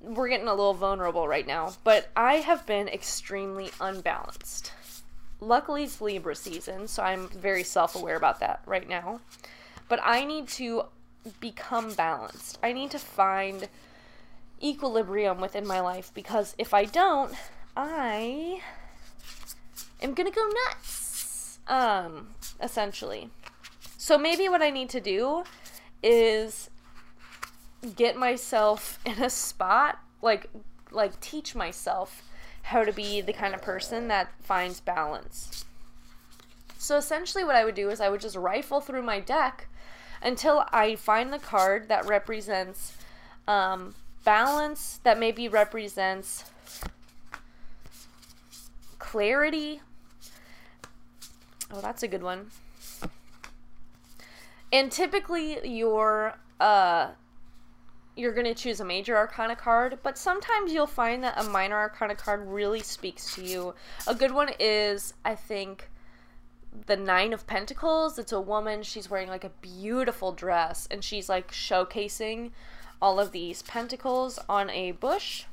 [0.00, 4.72] we're getting a little vulnerable right now, but I have been extremely unbalanced.
[5.40, 9.20] Luckily, it's Libra season, so I'm very self aware about that right now.
[9.88, 10.84] But I need to
[11.40, 12.58] become balanced.
[12.62, 13.68] I need to find
[14.62, 17.34] equilibrium within my life because if I don't,
[17.76, 18.60] I
[20.00, 21.58] am gonna go nuts.
[21.68, 22.28] Um,
[22.60, 23.30] essentially.
[23.98, 25.44] So maybe what I need to do
[26.02, 26.70] is
[27.96, 30.48] get myself in a spot like
[30.92, 32.22] like teach myself
[32.62, 35.64] how to be the kind of person that finds balance.
[36.78, 39.68] So essentially what I would do is I would just rifle through my deck
[40.22, 42.96] until I find the card that represents
[43.46, 46.44] um, balance, that maybe represents
[48.98, 49.80] clarity.
[51.72, 52.50] Oh, that's a good one.
[54.72, 57.10] And typically your uh,
[58.16, 61.76] you're going to choose a major arcana card, but sometimes you'll find that a minor
[61.76, 63.74] arcana card really speaks to you.
[64.06, 65.90] A good one is, I think,
[66.86, 68.18] the Nine of Pentacles.
[68.18, 72.50] It's a woman, she's wearing like a beautiful dress, and she's like showcasing
[73.00, 75.44] all of these pentacles on a bush.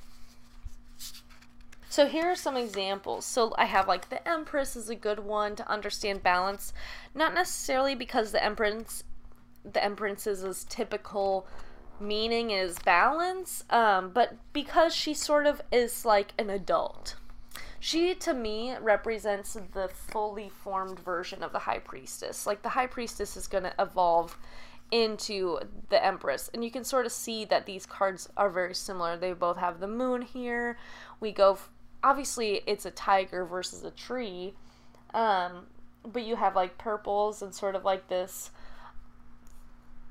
[1.90, 3.26] So here are some examples.
[3.26, 6.74] So I have like the Empress is a good one to understand balance,
[7.14, 9.04] not necessarily because the Empress
[9.64, 11.46] the Empress is typical
[12.00, 17.16] meaning is balance, um, but because she sort of is like an adult.
[17.84, 22.48] She, to me, represents the fully formed version of the High Priestess.
[22.48, 24.38] Like, the High Priestess is going to evolve
[24.90, 26.50] into the Empress.
[26.54, 29.18] And you can sort of see that these cards are very similar.
[29.18, 30.78] They both have the moon here.
[31.20, 31.58] We go
[32.02, 34.54] obviously it's a tiger versus a tree.
[35.14, 35.66] Um,
[36.06, 38.52] but you have like purples and sort of like this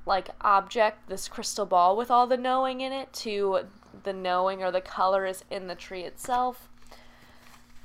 [0.05, 3.61] like object, this crystal ball with all the knowing in it to
[4.03, 6.69] the knowing or the color is in the tree itself.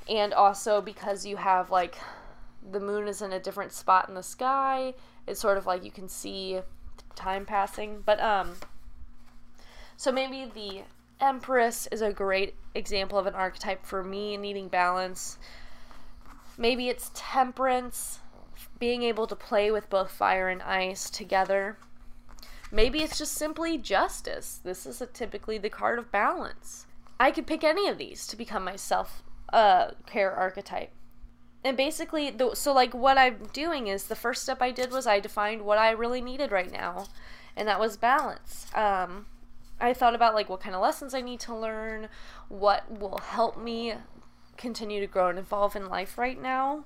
[0.10, 1.98] And also because you have like
[2.72, 4.94] the moon is in a different spot in the sky,
[5.26, 6.60] it's sort of like you can see
[7.16, 8.04] time passing.
[8.06, 8.56] But um
[9.96, 10.84] so maybe the
[11.20, 15.40] Empress is a great example of an archetype for me needing balance.
[16.58, 18.20] Maybe it's temperance,
[18.78, 21.78] being able to play with both fire and ice together.
[22.72, 24.60] Maybe it's just simply justice.
[24.64, 26.86] This is a, typically the card of balance.
[27.20, 30.92] I could pick any of these to become my self uh, care archetype.
[31.64, 35.08] And basically, the, so like what I'm doing is the first step I did was
[35.08, 37.08] I defined what I really needed right now,
[37.56, 38.68] and that was balance.
[38.74, 39.26] Um,
[39.80, 42.10] I thought about like what kind of lessons I need to learn,
[42.50, 43.96] what will help me
[44.58, 46.86] continue to grow and evolve in life right now.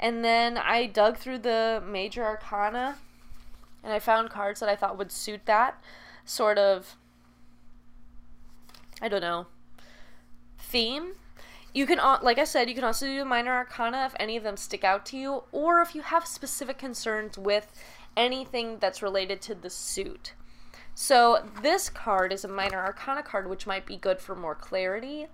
[0.00, 2.98] And then I dug through the major arcana
[3.82, 5.80] and I found cards that I thought would suit that
[6.24, 6.96] sort of
[9.00, 9.46] I don't know
[10.58, 11.12] theme.
[11.74, 14.44] You can like I said, you can also do the minor arcana if any of
[14.44, 17.70] them stick out to you or if you have specific concerns with
[18.16, 20.34] anything that's related to the suit.
[20.94, 25.26] So this card is a minor arcana card, which might be good for more clarity.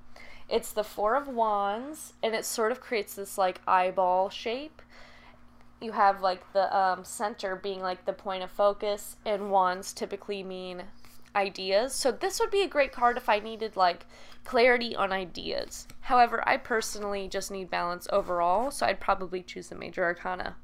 [0.49, 4.81] It's the Four of Wands, and it sort of creates this like eyeball shape.
[5.81, 10.43] You have like the um, center being like the point of focus, and wands typically
[10.43, 10.85] mean
[11.37, 11.95] ideas.
[11.95, 14.07] So this would be a great card if I needed like
[14.45, 15.87] clarity on ideas.
[16.03, 20.57] However, I personally just need balance overall, so I'd probably choose the Major Arcana.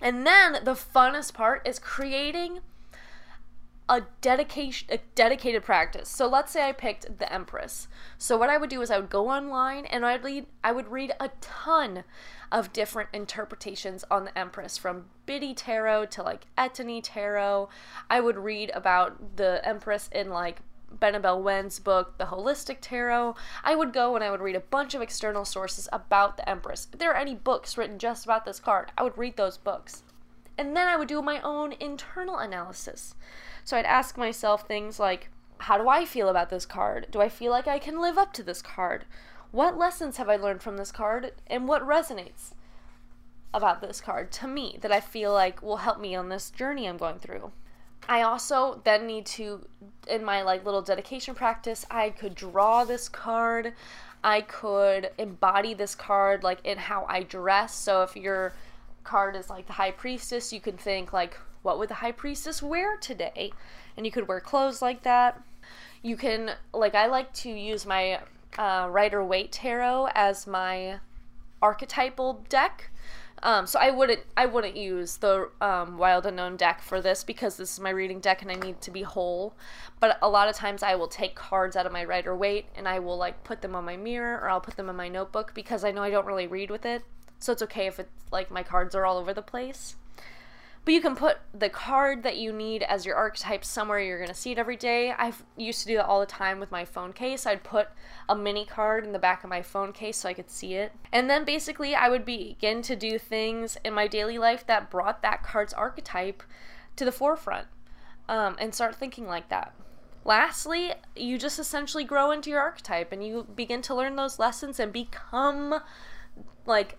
[0.00, 2.60] And then the funnest part is creating
[3.88, 6.08] a dedication a dedicated practice.
[6.08, 7.86] So let's say I picked the Empress.
[8.18, 10.88] So what I would do is I would go online and I'd read I would
[10.88, 12.02] read a ton
[12.50, 17.68] of different interpretations on the Empress from Biddy Tarot to like Etany Tarot.
[18.10, 23.34] I would read about the Empress in like Benebell Wen's book, The Holistic Tarot.
[23.64, 26.88] I would go and I would read a bunch of external sources about the Empress.
[26.92, 30.02] If there are any books written just about this card, I would read those books.
[30.58, 33.14] And then I would do my own internal analysis.
[33.64, 37.08] So I'd ask myself things like, how do I feel about this card?
[37.10, 39.04] Do I feel like I can live up to this card?
[39.50, 42.52] What lessons have I learned from this card and what resonates
[43.54, 46.86] about this card to me that I feel like will help me on this journey
[46.86, 47.52] I'm going through?
[48.08, 49.66] I also then need to
[50.08, 53.72] in my like little dedication practice, I could draw this card.
[54.22, 57.74] I could embody this card like in how I dress.
[57.74, 58.52] So if your
[59.04, 62.62] card is like the high priestess, you can think like what would the high priestess
[62.62, 63.52] wear today?
[63.96, 65.42] And you could wear clothes like that.
[66.00, 68.20] You can, like, I like to use my
[68.56, 71.00] uh, Rider Waite Tarot as my
[71.60, 72.90] archetypal deck.
[73.42, 77.56] Um, so I wouldn't I wouldn't use the um, Wild Unknown deck for this because
[77.56, 79.54] this is my reading deck and I need to be whole.
[80.00, 82.88] But a lot of times I will take cards out of my Rider Waite and
[82.88, 85.52] I will like put them on my mirror or I'll put them in my notebook
[85.54, 87.02] because I know I don't really read with it.
[87.38, 89.96] So it's okay if it's like my cards are all over the place.
[90.86, 94.28] But you can put the card that you need as your archetype somewhere you're going
[94.28, 95.10] to see it every day.
[95.10, 97.44] I used to do that all the time with my phone case.
[97.44, 97.88] I'd put
[98.28, 100.92] a mini card in the back of my phone case so I could see it.
[101.12, 105.22] And then basically, I would begin to do things in my daily life that brought
[105.22, 106.44] that card's archetype
[106.94, 107.66] to the forefront
[108.28, 109.74] um, and start thinking like that.
[110.24, 114.78] Lastly, you just essentially grow into your archetype and you begin to learn those lessons
[114.78, 115.80] and become
[116.64, 116.96] like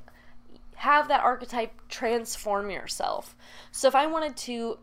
[0.78, 3.36] have that archetype transform yourself.
[3.72, 4.80] So if I wanted to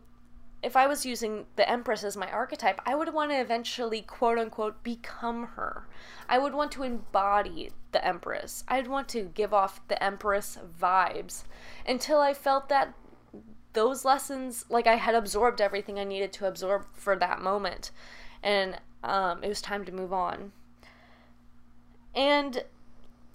[0.61, 4.39] if I was using the Empress as my archetype, I would want to eventually quote
[4.39, 5.87] unquote become her.
[6.27, 8.63] I would want to embody the Empress.
[8.67, 11.43] I'd want to give off the Empress vibes
[11.87, 12.95] until I felt that
[13.73, 17.91] those lessons, like I had absorbed everything I needed to absorb for that moment.
[18.41, 20.51] And um, it was time to move on.
[22.15, 22.63] And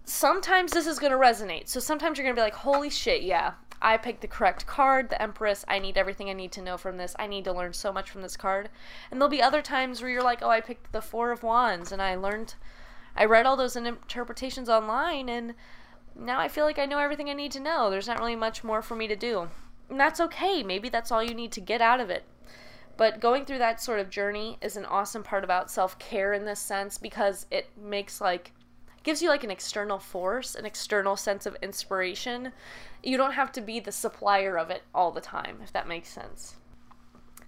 [0.04, 1.68] sometimes this is going to resonate.
[1.68, 5.08] So sometimes you're going to be like, holy shit, yeah, I picked the correct card,
[5.08, 5.64] the Empress.
[5.66, 7.14] I need everything I need to know from this.
[7.18, 8.68] I need to learn so much from this card.
[9.10, 11.90] And there'll be other times where you're like, oh, I picked the Four of Wands
[11.92, 12.54] and I learned,
[13.16, 15.54] I read all those interpretations online and
[16.14, 17.88] now I feel like I know everything I need to know.
[17.90, 19.48] There's not really much more for me to do.
[19.88, 20.62] And that's okay.
[20.62, 22.24] Maybe that's all you need to get out of it.
[22.96, 26.44] But going through that sort of journey is an awesome part about self care in
[26.44, 28.52] this sense because it makes like
[29.02, 32.52] gives you like an external force, an external sense of inspiration.
[33.02, 36.08] You don't have to be the supplier of it all the time, if that makes
[36.10, 36.56] sense.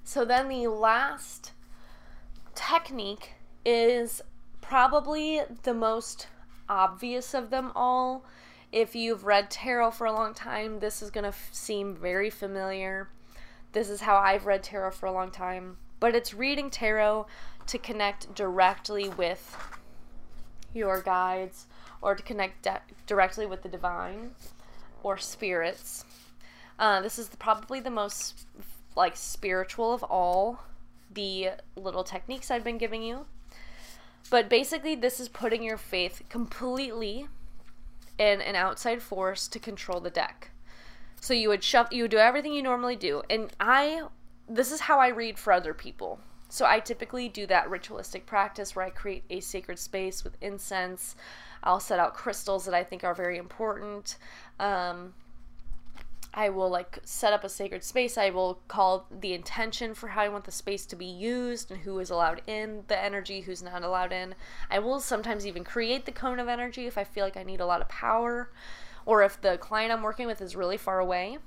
[0.04, 1.52] So then the last
[2.54, 3.34] technique
[3.64, 4.22] is
[4.60, 6.26] probably the most
[6.68, 8.24] obvious of them all.
[8.72, 12.30] If you've read tarot for a long time, this is going to f- seem very
[12.30, 13.10] familiar.
[13.72, 15.76] This is how I've read tarot for a long time.
[16.00, 17.26] But it's reading tarot
[17.66, 19.56] to connect directly with
[20.74, 21.66] your guides
[22.00, 24.32] or to connect de- directly with the divine
[25.02, 26.04] or spirits.
[26.78, 28.46] Uh, this is probably the most
[28.96, 30.64] like spiritual of all
[31.12, 33.26] the little techniques I've been giving you.
[34.30, 37.26] But basically, this is putting your faith completely
[38.18, 40.50] in an outside force to control the deck.
[41.20, 44.02] So you would shove, you would do everything you normally do, and I,
[44.48, 46.18] this is how I read for other people.
[46.52, 51.16] So I typically do that ritualistic practice where I create a sacred space with incense.
[51.64, 54.18] I'll set out crystals that I think are very important.
[54.60, 55.14] Um,
[56.34, 58.18] I will like set up a sacred space.
[58.18, 61.80] I will call the intention for how I want the space to be used and
[61.80, 64.34] who is allowed in the energy, who's not allowed in.
[64.70, 67.60] I will sometimes even create the cone of energy if I feel like I need
[67.60, 68.50] a lot of power
[69.06, 71.38] or if the client I'm working with is really far away.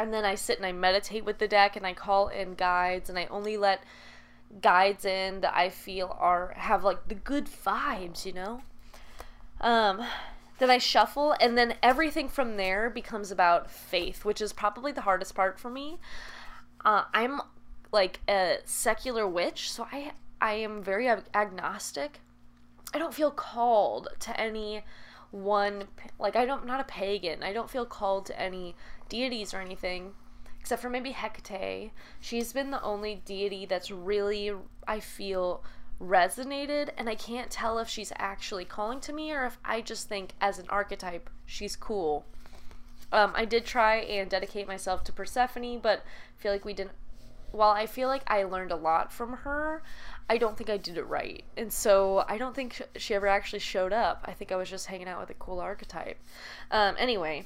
[0.00, 3.10] And then I sit and I meditate with the deck and I call in guides
[3.10, 3.84] and I only let
[4.60, 8.62] guides in that I feel are have like the good vibes, you know?
[9.60, 10.02] Um
[10.60, 15.00] then I shuffle, and then everything from there becomes about faith, which is probably the
[15.00, 15.98] hardest part for me.
[16.84, 17.40] Uh, I'm
[17.90, 22.20] like a secular witch, so I I am very ag- agnostic.
[22.92, 24.84] I don't feel called to any
[25.30, 25.84] one
[26.18, 27.42] like I don't I'm not a pagan.
[27.42, 28.74] I don't feel called to any
[29.08, 30.12] deities or anything
[30.60, 31.90] except for maybe Hecate.
[32.20, 34.52] She's been the only deity that's really
[34.86, 35.64] I feel
[36.00, 40.08] resonated and I can't tell if she's actually calling to me or if I just
[40.08, 42.24] think as an archetype she's cool.
[43.12, 46.04] Um, I did try and dedicate myself to Persephone, but
[46.36, 46.92] feel like we didn't.
[47.50, 49.82] While I feel like I learned a lot from her,
[50.30, 51.44] I don't think I did it right.
[51.58, 54.24] And so I don't think she ever actually showed up.
[54.24, 56.18] I think I was just hanging out with a cool archetype.
[56.70, 57.44] Um, anyway,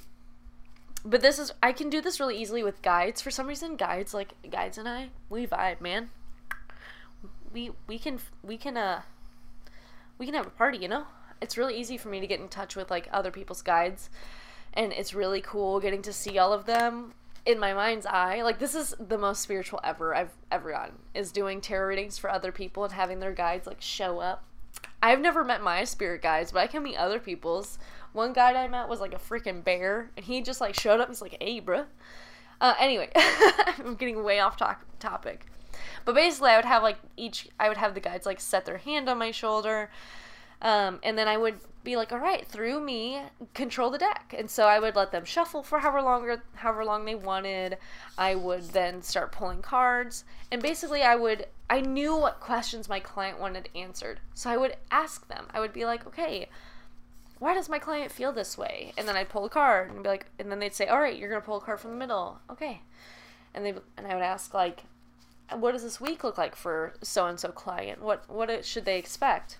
[1.04, 3.20] but this is, I can do this really easily with guides.
[3.20, 6.10] For some reason, guides, like, guides and I, we vibe, man
[7.54, 9.00] we we can we can uh
[10.18, 11.06] we can have a party, you know?
[11.40, 14.10] It's really easy for me to get in touch with like other people's guides
[14.74, 17.14] and it's really cool getting to see all of them
[17.46, 18.42] in my mind's eye.
[18.42, 22.30] Like this is the most spiritual ever I've ever gotten is doing tarot readings for
[22.30, 24.44] other people and having their guides like show up.
[25.02, 27.78] I've never met my spirit guides, but I can meet other people's.
[28.12, 31.08] One guide I met was like a freaking bear, and he just like showed up.
[31.08, 31.86] And he's like, "Hey, bruh."
[32.60, 35.46] Uh, anyway, I'm getting way off to- topic.
[36.04, 38.78] But basically, I would have like each, I would have the guides like set their
[38.78, 39.90] hand on my shoulder.
[40.62, 43.20] Um, and then I would be like, all right, through me,
[43.52, 44.34] control the deck.
[44.36, 47.76] And so I would let them shuffle for however longer, however long they wanted.
[48.16, 50.24] I would then start pulling cards.
[50.50, 54.20] And basically, I would, I knew what questions my client wanted answered.
[54.32, 55.46] So I would ask them.
[55.52, 56.48] I would be like, okay,
[57.38, 58.92] why does my client feel this way?
[58.96, 61.16] And then I'd pull a card and be like, and then they'd say, all right,
[61.16, 62.38] you're to pull a card from the middle.
[62.50, 62.80] Okay.
[63.54, 64.84] And they, and I would ask like,
[65.52, 68.02] what does this week look like for so and so client?
[68.02, 69.58] What what should they expect?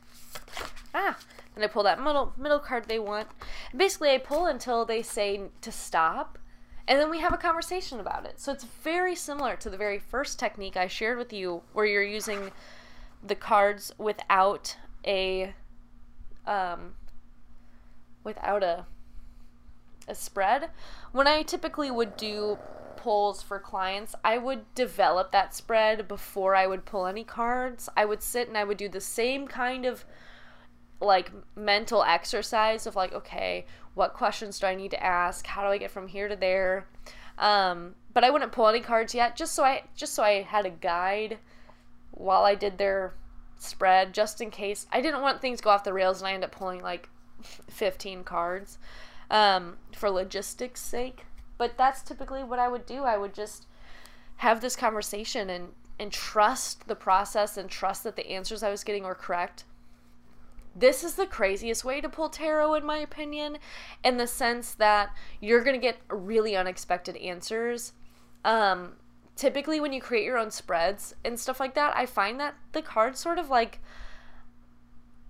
[0.95, 1.19] Ah,
[1.55, 3.29] and I pull that middle middle card they want.
[3.77, 6.39] Basically, I pull until they say to stop,
[6.87, 8.41] and then we have a conversation about it.
[8.41, 12.03] So it's very similar to the very first technique I shared with you, where you're
[12.03, 12.53] using
[13.23, 14.77] the cards without
[15.07, 15.55] a
[16.47, 16.95] um,
[18.23, 18.87] without a
[20.07, 20.71] a spread.
[21.13, 22.59] When I typically would do
[23.05, 27.91] pulls for clients, I would develop that spread before I would pull any cards.
[27.99, 30.07] I would sit and I would do the same kind of
[31.03, 35.47] like mental exercise of like, okay, what questions do I need to ask?
[35.47, 36.89] How do I get from here to there?
[37.37, 40.65] Um, but I wouldn't pull any cards yet, just so I just so I had
[40.65, 41.37] a guide
[42.11, 43.13] while I did their
[43.59, 46.33] spread, just in case I didn't want things to go off the rails and I
[46.33, 47.11] end up pulling like
[47.43, 48.79] 15 cards
[49.31, 51.27] um, for logistics sake.
[51.57, 53.05] But that's typically what I would do.
[53.05, 53.67] I would just
[54.37, 58.85] have this conversation and and trust the process and trust that the answers I was
[58.85, 59.65] getting were correct.
[60.77, 63.59] This is the craziest way to pull tarot, in my opinion,
[64.03, 67.93] in the sense that you're going to get really unexpected answers.
[68.45, 68.95] Um,
[69.37, 72.83] typically, when you create your own spreads and stuff like that, I find that the
[72.83, 73.79] cards sort of like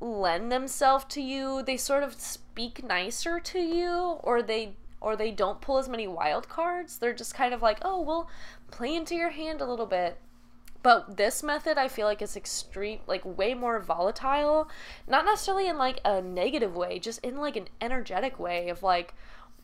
[0.00, 1.62] lend themselves to you.
[1.62, 6.08] They sort of speak nicer to you, or they or they don't pull as many
[6.08, 6.96] wild cards.
[6.98, 8.30] They're just kind of like, oh, well,
[8.70, 10.18] play into your hand a little bit.
[10.82, 14.68] But this method, I feel like is extreme, like way more volatile.
[15.06, 19.14] Not necessarily in like a negative way, just in like an energetic way of like,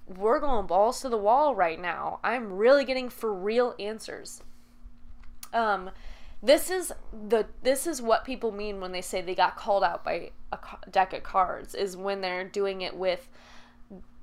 [0.07, 2.21] we're going balls to the wall right now.
[2.23, 4.43] I'm really getting for real answers.
[5.53, 5.91] Um,
[6.43, 6.93] this is
[7.29, 10.59] the this is what people mean when they say they got called out by a
[10.91, 13.29] deck of cards is when they're doing it with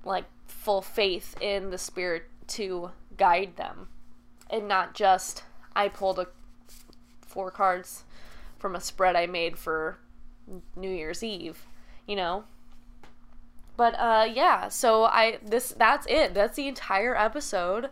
[0.04, 3.90] like full faith in the spirit to guide them
[4.50, 5.44] and not just
[5.76, 6.28] I pulled a
[7.22, 8.04] four cards
[8.58, 10.00] from a spread I made for
[10.76, 11.66] New Year's Eve,
[12.08, 12.46] you know.
[13.76, 16.34] But uh yeah, so I this that's it.
[16.34, 17.90] That's the entire episode.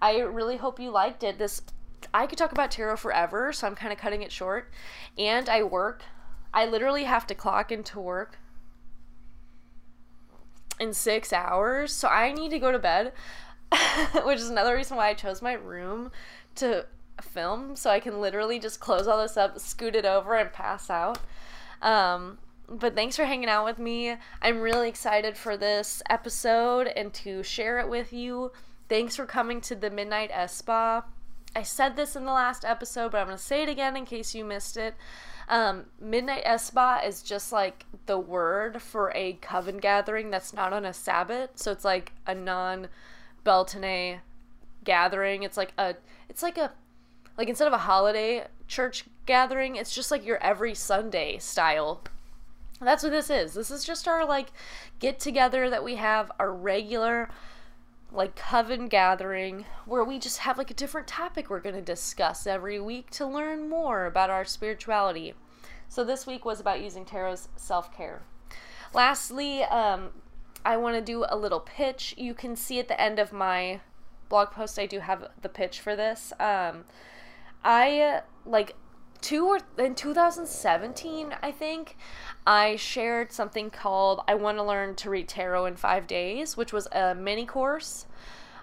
[0.00, 1.38] I really hope you liked it.
[1.38, 1.62] This
[2.14, 4.70] I could talk about tarot forever, so I'm kind of cutting it short.
[5.18, 6.02] And I work.
[6.54, 8.38] I literally have to clock into work
[10.78, 13.12] in 6 hours, so I need to go to bed.
[14.24, 16.10] which is another reason why I chose my room
[16.56, 16.86] to
[17.22, 20.90] film so I can literally just close all this up, scoot it over, and pass
[20.90, 21.18] out.
[21.82, 24.16] Um, but thanks for hanging out with me.
[24.42, 28.52] I'm really excited for this episode and to share it with you.
[28.88, 31.04] Thanks for coming to the Midnight Esbat.
[31.54, 34.04] I said this in the last episode, but I'm going to say it again in
[34.04, 34.94] case you missed it.
[35.48, 40.84] Um, Midnight Esbat is just like the word for a coven gathering that's not on
[40.84, 41.58] a Sabbat.
[41.58, 42.88] So it's like a non
[43.44, 44.20] Beltane
[44.84, 45.42] gathering.
[45.42, 45.94] It's like a
[46.28, 46.72] it's like a
[47.38, 52.02] like instead of a holiday church gathering, it's just like your every Sunday style.
[52.80, 53.54] That's what this is.
[53.54, 54.48] This is just our like
[54.98, 57.28] get together that we have our regular
[58.16, 62.46] like coven gathering where we just have like a different topic we're going to discuss
[62.46, 65.34] every week to learn more about our spirituality.
[65.88, 68.22] So this week was about using tarot's self-care.
[68.94, 70.08] Lastly, um,
[70.64, 72.14] I want to do a little pitch.
[72.16, 73.80] You can see at the end of my
[74.28, 76.32] blog post I do have the pitch for this.
[76.40, 76.84] Um,
[77.62, 78.74] I like
[79.20, 81.96] two or in 2017 i think
[82.46, 86.72] i shared something called i want to learn to read tarot in five days which
[86.72, 88.06] was a mini course.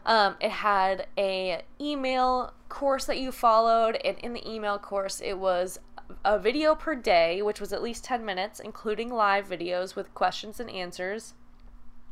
[0.06, 5.40] Um, it had a email course that you followed and in the email course it
[5.40, 5.80] was
[6.26, 10.60] a video per day which was at least 10 minutes including live videos with questions
[10.60, 11.36] and answers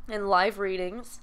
[0.08, 1.20] and live readings.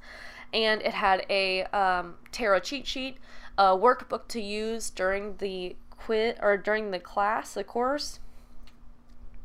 [0.53, 3.17] And it had a um, tarot cheat sheet
[3.57, 8.21] a workbook to use during the quit or during the class, the course,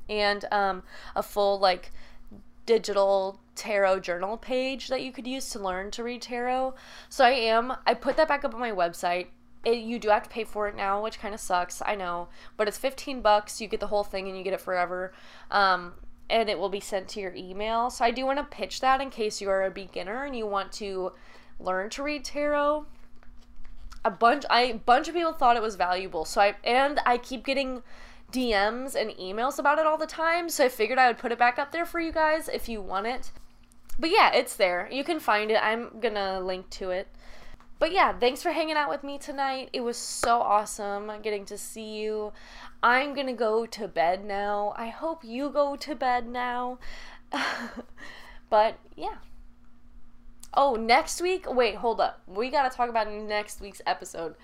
[0.10, 0.84] and um,
[1.16, 1.92] a full like
[2.66, 6.74] digital tarot journal page that you could use to learn to read tarot.
[7.10, 9.28] So I am I put that back up on my website.
[9.66, 11.82] It, you do have to pay for it now, which kind of sucks.
[11.86, 12.28] I know,
[12.58, 13.62] but it's 15 bucks.
[13.62, 15.14] You get the whole thing and you get it forever.
[15.52, 15.94] Um,
[16.30, 17.90] and it will be sent to your email.
[17.90, 20.48] So I do want to pitch that in case you are a beginner and you
[20.48, 21.14] want to
[21.60, 22.86] learn to read tarot
[24.06, 26.26] a bunch I bunch of people thought it was valuable.
[26.26, 27.84] So I and I keep getting
[28.34, 30.50] DMs and emails about it all the time.
[30.50, 32.82] So I figured I would put it back up there for you guys if you
[32.82, 33.32] want it.
[34.00, 34.90] But yeah, it's there.
[34.92, 35.64] You can find it.
[35.64, 37.08] I'm to link to it.
[37.78, 39.70] But yeah, thanks for hanging out with me tonight.
[39.72, 42.34] It was so awesome getting to see you.
[42.82, 44.74] I'm to go to bed now.
[44.78, 46.80] I hope you go to bed now.
[48.50, 49.18] but yeah.
[50.56, 51.46] Oh, next week?
[51.48, 52.22] Wait, hold up.
[52.28, 54.36] We got to talk about next week's episode.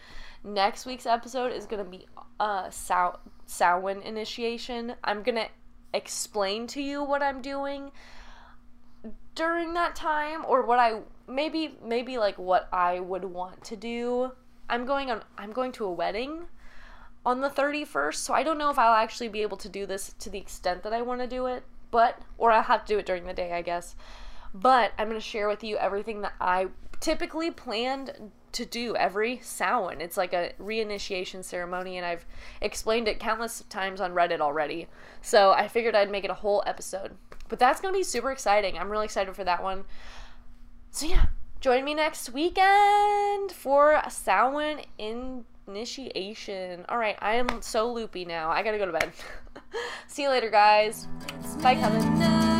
[0.43, 2.07] Next week's episode is to be
[2.39, 3.19] uh Sow-
[3.49, 4.95] Samhain initiation.
[5.03, 5.47] I'm going to
[5.93, 7.91] explain to you what I'm doing
[9.33, 14.31] during that time or what I maybe maybe like what I would want to do.
[14.69, 16.47] I'm going on I'm going to a wedding
[17.25, 20.13] on the 31st, so I don't know if I'll actually be able to do this
[20.19, 22.99] to the extent that I want to do it, but or I'll have to do
[22.99, 23.95] it during the day, I guess.
[24.53, 26.67] But I'm going to share with you everything that I
[26.99, 30.01] typically planned to do every Samhain.
[30.01, 32.25] It's like a reinitiation ceremony, and I've
[32.61, 34.87] explained it countless times on Reddit already.
[35.21, 37.15] So I figured I'd make it a whole episode.
[37.47, 38.77] But that's going to be super exciting.
[38.77, 39.85] I'm really excited for that one.
[40.91, 41.27] So yeah,
[41.59, 44.81] join me next weekend for Samhain
[45.67, 46.85] initiation.
[46.89, 48.49] All right, I am so loopy now.
[48.49, 49.11] I got to go to bed.
[50.07, 51.07] See you later, guys.
[51.61, 52.58] Bye, Kevin.